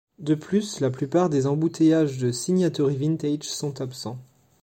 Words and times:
De 0.17 0.33
plus 0.33 0.79
la 0.79 0.89
plupart 0.89 1.29
des 1.29 1.45
embouteillages 1.45 2.17
de 2.17 2.31
Signatory 2.31 2.95
Vintage 2.97 3.43
sont 3.47 3.81
absents. 3.81 4.17